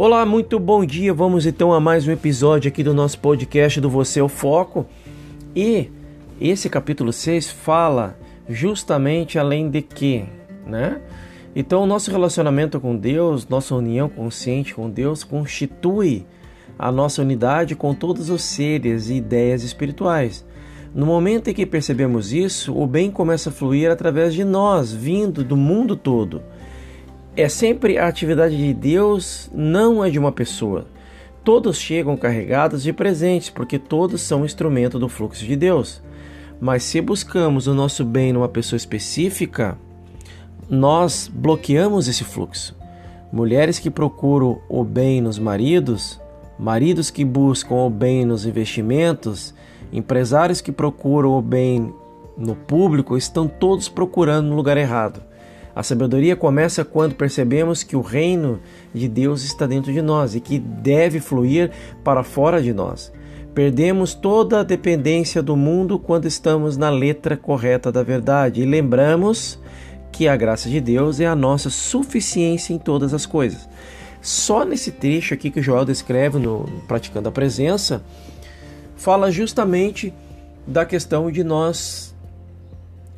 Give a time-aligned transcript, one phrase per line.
[0.00, 1.12] Olá, muito bom dia.
[1.12, 4.86] Vamos então a mais um episódio aqui do nosso podcast do Você é o Foco.
[5.56, 5.90] E
[6.40, 8.16] esse capítulo 6 fala
[8.48, 10.24] justamente além de que,
[10.64, 11.00] né?
[11.52, 16.24] Então, o nosso relacionamento com Deus, nossa união consciente com Deus constitui
[16.78, 20.46] a nossa unidade com todos os seres e ideias espirituais.
[20.94, 25.42] No momento em que percebemos isso, o bem começa a fluir através de nós, vindo
[25.42, 26.40] do mundo todo.
[27.36, 30.86] É sempre a atividade de Deus, não é de uma pessoa.
[31.44, 36.02] Todos chegam carregados de presentes, porque todos são instrumento do fluxo de Deus.
[36.60, 39.78] Mas se buscamos o nosso bem numa pessoa específica,
[40.68, 42.76] nós bloqueamos esse fluxo.
[43.32, 46.20] Mulheres que procuram o bem nos maridos,
[46.58, 49.54] maridos que buscam o bem nos investimentos,
[49.92, 51.94] empresários que procuram o bem
[52.36, 55.27] no público, estão todos procurando no lugar errado.
[55.78, 58.58] A sabedoria começa quando percebemos que o reino
[58.92, 61.70] de Deus está dentro de nós e que deve fluir
[62.02, 63.12] para fora de nós.
[63.54, 69.56] Perdemos toda a dependência do mundo quando estamos na letra correta da verdade e lembramos
[70.10, 73.68] que a graça de Deus é a nossa suficiência em todas as coisas.
[74.20, 78.02] Só nesse trecho aqui que Joel descreve no Praticando a Presença,
[78.96, 80.12] fala justamente
[80.66, 82.07] da questão de nós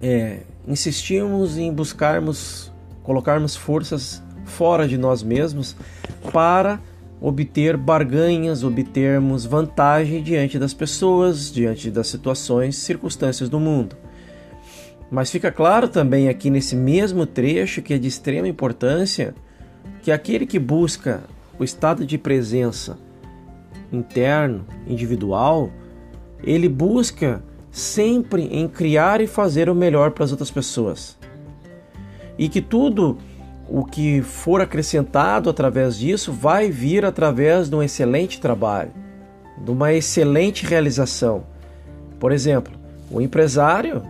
[0.00, 5.76] é, insistirmos em buscarmos, colocarmos forças fora de nós mesmos
[6.32, 6.80] para
[7.20, 13.96] obter barganhas, obtermos vantagem diante das pessoas, diante das situações, circunstâncias do mundo.
[15.10, 19.34] Mas fica claro também aqui nesse mesmo trecho que é de extrema importância
[20.02, 21.22] que aquele que busca
[21.58, 22.98] o estado de presença
[23.92, 25.70] interno, individual,
[26.42, 27.42] ele busca
[27.78, 31.16] sempre em criar e fazer o melhor para as outras pessoas.
[32.36, 33.18] E que tudo
[33.68, 38.90] o que for acrescentado através disso vai vir através de um excelente trabalho,
[39.62, 41.44] de uma excelente realização.
[42.18, 42.72] Por exemplo,
[43.10, 44.02] o empresário,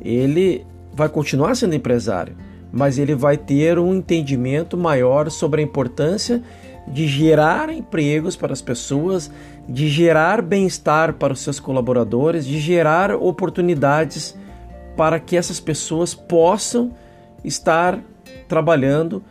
[0.00, 2.34] ele vai continuar sendo empresário,
[2.72, 6.42] mas ele vai ter um entendimento maior sobre a importância
[6.86, 9.30] de gerar empregos para as pessoas,
[9.68, 14.36] de gerar bem-estar para os seus colaboradores, de gerar oportunidades
[14.96, 16.92] para que essas pessoas possam
[17.44, 17.98] estar
[18.48, 19.22] trabalhando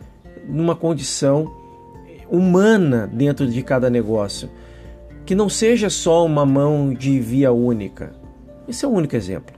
[0.48, 1.52] numa condição
[2.30, 4.50] humana dentro de cada negócio,
[5.26, 8.14] que não seja só uma mão de via única.
[8.68, 9.54] Esse é o único exemplo.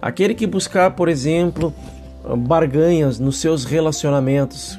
[0.00, 1.74] Aquele que buscar, por exemplo,
[2.36, 4.78] barganhas nos seus relacionamentos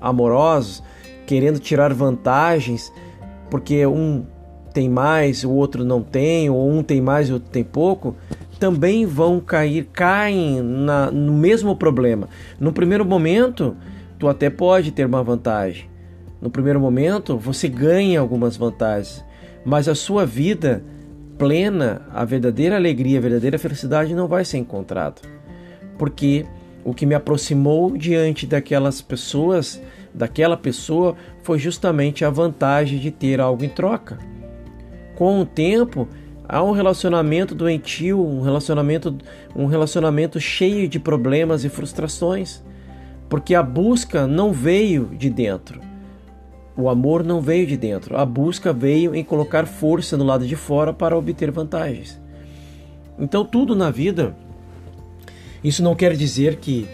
[0.00, 0.82] amorosos,
[1.26, 2.92] querendo tirar vantagens,
[3.50, 4.24] porque um
[4.72, 8.16] tem mais, o outro não tem, ou um tem mais e o outro tem pouco,
[8.58, 12.28] também vão cair, caem na, no mesmo problema.
[12.58, 13.76] No primeiro momento,
[14.18, 15.88] tu até pode ter uma vantagem.
[16.40, 19.24] No primeiro momento, você ganha algumas vantagens,
[19.64, 20.84] mas a sua vida
[21.38, 25.22] plena, a verdadeira alegria, a verdadeira felicidade não vai ser encontrada.
[25.96, 26.44] Porque
[26.84, 29.80] o que me aproximou diante daquelas pessoas,
[30.14, 34.18] daquela pessoa, foi justamente a vantagem de ter algo em troca.
[35.16, 36.08] Com o tempo,
[36.48, 39.16] há um relacionamento doentio, um relacionamento,
[39.54, 42.62] um relacionamento cheio de problemas e frustrações,
[43.28, 45.80] porque a busca não veio de dentro.
[46.76, 48.16] O amor não veio de dentro.
[48.16, 52.20] A busca veio em colocar força no lado de fora para obter vantagens.
[53.18, 54.34] Então, tudo na vida
[55.64, 56.86] isso não quer dizer que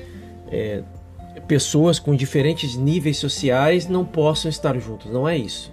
[0.49, 0.85] é,
[1.51, 5.73] pessoas com diferentes níveis sociais não possam estar juntos, não é isso.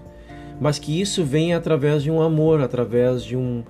[0.60, 3.64] Mas que isso venha através de um amor, através de um,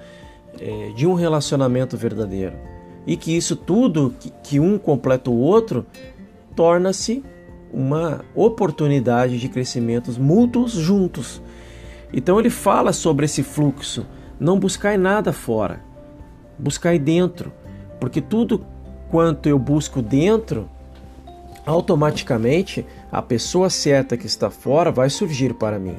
[0.58, 2.56] é, de um relacionamento verdadeiro.
[3.06, 5.86] E que isso tudo, que, que um completa o outro,
[6.56, 7.22] torna-se
[7.74, 11.42] uma oportunidade de crescimentos mútuos juntos.
[12.14, 14.06] Então ele fala sobre esse fluxo.
[14.40, 15.82] Não buscai nada fora,
[16.58, 17.52] buscai dentro,
[18.00, 18.66] porque tudo
[19.12, 20.70] quanto eu busco dentro,
[21.68, 25.98] automaticamente a pessoa certa que está fora vai surgir para mim.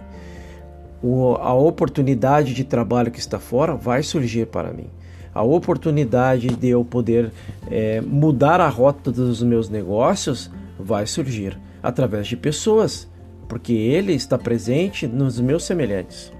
[1.03, 4.87] O, a oportunidade de trabalho que está fora vai surgir para mim.
[5.35, 7.31] A oportunidade de eu poder
[7.71, 10.51] é, mudar a rota dos meus negócios
[10.81, 13.07] vai surgir através de pessoas,
[13.47, 16.33] porque Ele está presente nos meus semelhantes.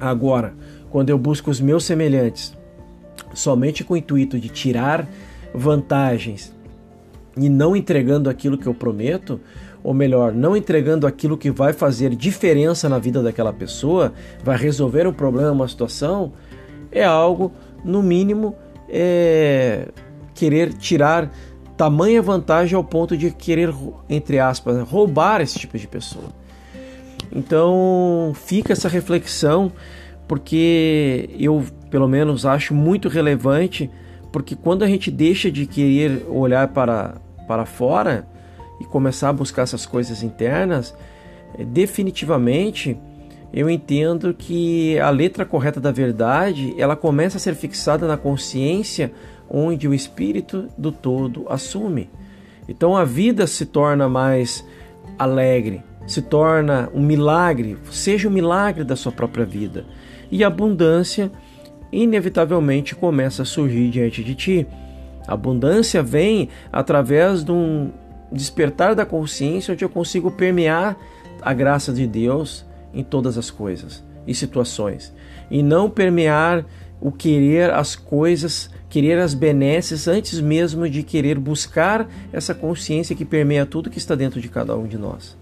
[0.00, 0.52] Agora,
[0.90, 2.52] quando eu busco os meus semelhantes
[3.32, 5.08] somente com o intuito de tirar
[5.54, 6.55] vantagens
[7.36, 9.40] e não entregando aquilo que eu prometo,
[9.84, 14.12] ou melhor, não entregando aquilo que vai fazer diferença na vida daquela pessoa,
[14.42, 16.32] vai resolver um problema, uma situação,
[16.90, 17.52] é algo,
[17.84, 18.54] no mínimo,
[18.88, 19.88] é
[20.34, 21.30] querer tirar
[21.76, 23.72] tamanha vantagem ao ponto de querer,
[24.08, 26.30] entre aspas, roubar esse tipo de pessoa.
[27.30, 29.70] Então fica essa reflexão,
[30.26, 33.90] porque eu pelo menos acho muito relevante,
[34.32, 37.14] porque quando a gente deixa de querer olhar para,
[37.46, 38.26] para fora
[38.80, 40.94] e começar a buscar essas coisas internas,
[41.58, 42.98] eh, definitivamente
[43.52, 49.12] eu entendo que a letra correta da verdade ela começa a ser fixada na consciência
[49.48, 52.10] onde o espírito do todo assume.
[52.68, 54.66] Então a vida se torna mais
[55.18, 59.86] alegre, se torna um milagre, seja o um milagre da sua própria vida.
[60.30, 61.30] E a abundância
[61.92, 64.66] inevitavelmente começa a surgir diante de ti.
[65.26, 67.90] A abundância vem através de um
[68.30, 70.96] despertar da consciência onde eu consigo permear
[71.40, 75.12] a graça de Deus em todas as coisas e situações
[75.50, 76.64] e não permear
[77.00, 83.24] o querer as coisas, querer as benesses antes mesmo de querer buscar essa consciência que
[83.24, 85.36] permeia tudo que está dentro de cada um de nós.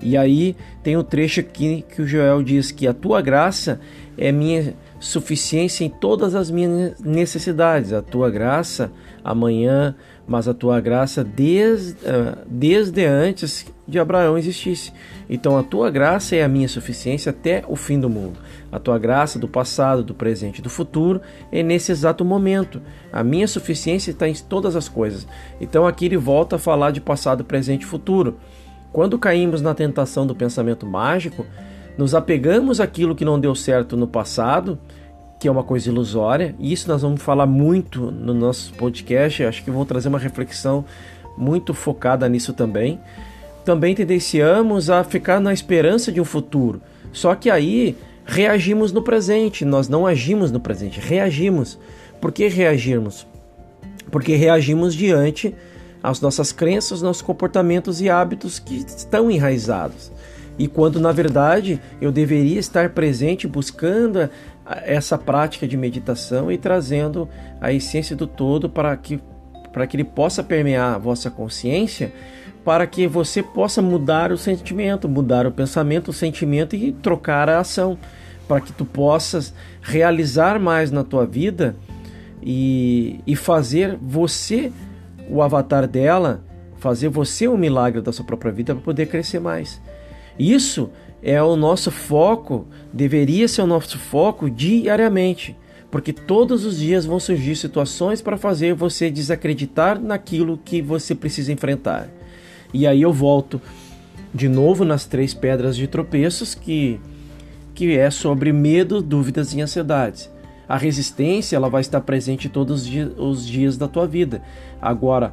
[0.00, 3.80] E aí tem o um trecho aqui que o Joel diz que a tua graça
[4.16, 7.92] é minha suficiência em todas as minhas necessidades.
[7.92, 8.90] A tua graça
[9.22, 9.94] amanhã,
[10.26, 14.92] mas a tua graça desde, uh, desde antes de Abraão existisse.
[15.28, 18.38] Então a tua graça é a minha suficiência até o fim do mundo.
[18.70, 22.82] A tua graça do passado, do presente e do futuro é nesse exato momento.
[23.10, 25.26] A minha suficiência está em todas as coisas.
[25.60, 28.36] Então aqui ele volta a falar de passado, presente e futuro.
[28.92, 31.46] Quando caímos na tentação do pensamento mágico,
[31.98, 34.78] nos apegamos àquilo que não deu certo no passado,
[35.40, 39.42] que é uma coisa ilusória, e isso nós vamos falar muito no nosso podcast.
[39.42, 40.84] Acho que vou trazer uma reflexão
[41.36, 43.00] muito focada nisso também.
[43.64, 46.80] Também tendenciamos a ficar na esperança de um futuro,
[47.12, 51.78] só que aí reagimos no presente, nós não agimos no presente, reagimos.
[52.20, 53.26] Por que reagirmos?
[54.10, 55.54] Porque reagimos diante
[56.02, 60.12] às nossas crenças, nossos comportamentos e hábitos que estão enraizados
[60.58, 64.28] e quando na verdade eu deveria estar presente buscando
[64.84, 67.28] essa prática de meditação e trazendo
[67.60, 69.20] a essência do todo para que
[69.72, 72.12] para que ele possa permear a vossa consciência,
[72.64, 77.60] para que você possa mudar o sentimento, mudar o pensamento, o sentimento e trocar a
[77.60, 77.98] ação,
[78.48, 81.76] para que tu possas realizar mais na tua vida
[82.42, 84.72] e, e fazer você
[85.30, 86.42] o avatar dela,
[86.78, 89.80] fazer você o milagre da sua própria vida para poder crescer mais.
[90.38, 90.90] Isso
[91.22, 95.56] é o nosso foco, deveria ser o nosso foco diariamente,
[95.90, 101.52] porque todos os dias vão surgir situações para fazer você desacreditar naquilo que você precisa
[101.52, 102.08] enfrentar.
[102.72, 103.60] E aí eu volto
[104.34, 107.00] de novo nas três pedras de tropeços que
[107.74, 110.28] que é sobre medo, dúvidas e ansiedades.
[110.68, 114.42] A resistência ela vai estar presente todos os dias, os dias da tua vida.
[114.82, 115.32] Agora,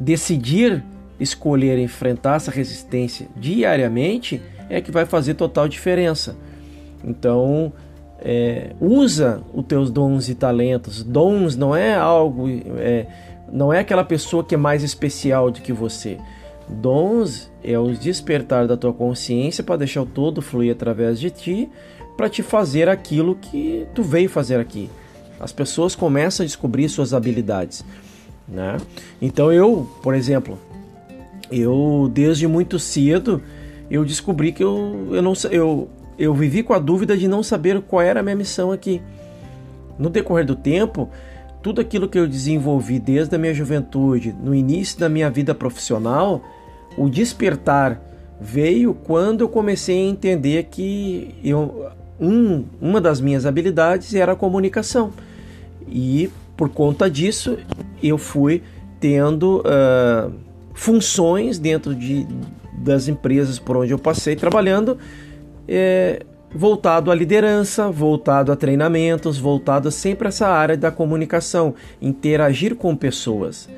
[0.00, 0.82] decidir
[1.18, 6.36] escolher enfrentar essa resistência diariamente é que vai fazer total diferença.
[7.04, 7.72] Então,
[8.18, 11.02] é, usa os teus dons e talentos.
[11.02, 12.48] Dons não é algo,
[12.78, 13.06] é,
[13.50, 16.18] não é aquela pessoa que é mais especial do que você.
[16.68, 21.68] Dons é o despertar da tua consciência para deixar o todo fluir através de ti,
[22.16, 24.90] para te fazer aquilo que tu veio fazer aqui.
[25.38, 27.84] As pessoas começam a descobrir suas habilidades.
[28.48, 28.78] Né?
[29.20, 30.58] Então eu, por exemplo,
[31.50, 33.42] eu desde muito cedo
[33.90, 37.80] eu descobri que eu, eu não eu, eu vivi com a dúvida de não saber
[37.82, 39.00] qual era a minha missão aqui.
[39.98, 41.08] No decorrer do tempo,
[41.62, 46.42] tudo aquilo que eu desenvolvi desde a minha juventude, no início da minha vida profissional,
[46.98, 48.00] o despertar
[48.40, 51.86] veio quando eu comecei a entender que eu,
[52.20, 55.12] um, uma das minhas habilidades era a comunicação.
[55.88, 57.56] E por conta disso,
[58.02, 58.62] eu fui
[58.98, 59.60] tendo.
[59.60, 60.45] Uh,
[60.76, 62.24] funções dentro de,
[62.72, 64.98] das empresas por onde eu passei trabalhando,
[65.66, 66.22] é,
[66.54, 72.94] voltado à liderança, voltado a treinamentos, voltado sempre a essa área da comunicação, interagir com
[72.94, 73.68] pessoas.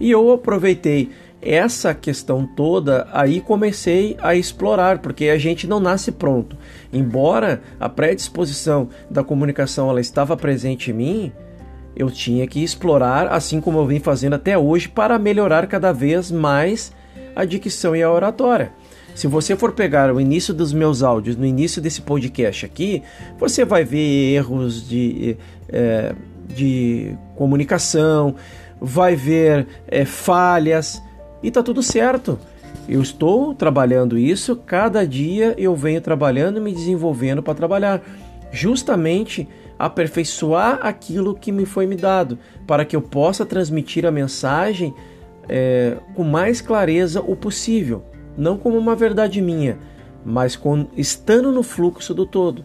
[0.00, 6.10] E eu aproveitei essa questão toda, aí comecei a explorar, porque a gente não nasce
[6.10, 6.56] pronto.
[6.92, 11.32] Embora a predisposição da comunicação ela estava presente em mim,
[11.98, 16.30] eu tinha que explorar, assim como eu vim fazendo até hoje, para melhorar cada vez
[16.30, 16.92] mais
[17.34, 18.72] a dicção e a oratória.
[19.16, 23.02] Se você for pegar o início dos meus áudios, no início desse podcast aqui,
[23.36, 25.36] você vai ver erros de,
[25.68, 26.14] é,
[26.54, 28.36] de comunicação,
[28.80, 31.02] vai ver é, falhas
[31.42, 32.38] e tá tudo certo.
[32.88, 38.00] Eu estou trabalhando isso, cada dia eu venho trabalhando, me desenvolvendo para trabalhar,
[38.52, 44.94] justamente aperfeiçoar aquilo que me foi me dado, para que eu possa transmitir a mensagem
[45.48, 48.04] é, com mais clareza o possível,
[48.36, 49.78] não como uma verdade minha,
[50.24, 52.64] mas com, estando no fluxo do todo.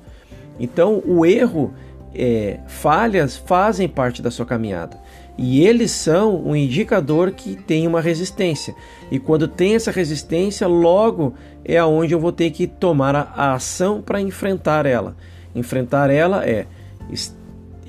[0.59, 1.73] Então, o erro,
[2.13, 4.97] é, falhas fazem parte da sua caminhada.
[5.35, 8.75] E eles são um indicador que tem uma resistência.
[9.11, 11.33] E quando tem essa resistência, logo
[11.65, 15.15] é aonde eu vou ter que tomar a, a ação para enfrentar ela.
[15.55, 16.67] Enfrentar ela é, é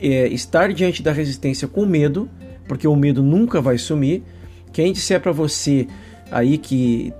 [0.00, 2.28] estar diante da resistência com medo,
[2.66, 4.22] porque o medo nunca vai sumir.
[4.72, 5.86] Quem disser para você
[6.30, 7.12] aí que,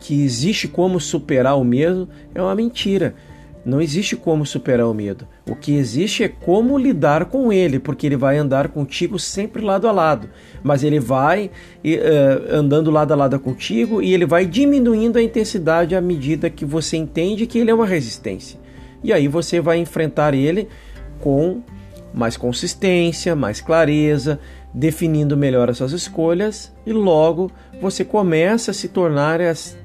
[0.00, 3.14] que existe como superar o medo é uma mentira.
[3.64, 5.26] Não existe como superar o medo.
[5.48, 9.86] O que existe é como lidar com ele, porque ele vai andar contigo sempre lado
[9.86, 10.28] a lado.
[10.64, 11.50] Mas ele vai uh,
[12.56, 16.96] andando lado a lado contigo e ele vai diminuindo a intensidade à medida que você
[16.96, 18.58] entende que ele é uma resistência.
[19.04, 20.68] E aí você vai enfrentar ele
[21.22, 21.62] com
[22.12, 24.38] mais consistência, mais clareza,
[24.74, 27.50] definindo melhor as suas escolhas e logo
[27.80, 29.76] você começa a se tornar as,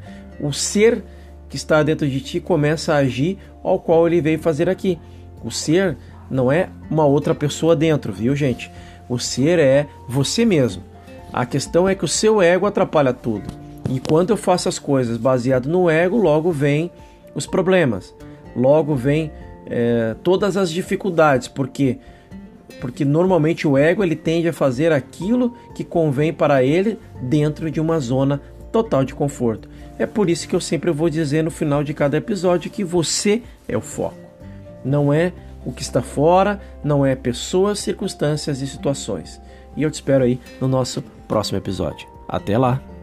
[0.42, 1.04] o ser
[1.48, 5.00] que está dentro de ti começa a agir ao qual ele veio fazer aqui.
[5.44, 5.96] O ser
[6.30, 8.70] não é uma outra pessoa dentro, viu, gente?
[9.08, 10.84] O ser é você mesmo.
[11.32, 13.46] A questão é que o seu ego atrapalha tudo.
[13.90, 16.92] E quando eu faço as coisas baseado no ego, logo vem
[17.34, 18.14] os problemas,
[18.56, 19.32] logo vem
[19.70, 21.98] é, todas as dificuldades, porque
[22.80, 27.80] porque normalmente o ego ele tende a fazer aquilo que convém para ele dentro de
[27.80, 28.40] uma zona
[28.72, 29.68] total de conforto.
[29.98, 33.42] É por isso que eu sempre vou dizer no final de cada episódio que você
[33.68, 34.18] é o foco.
[34.86, 35.34] Não é
[35.66, 39.42] o que está fora, não é pessoas, circunstâncias e situações.
[39.76, 42.08] E eu te espero aí no nosso próximo episódio.
[42.28, 42.97] Até lá!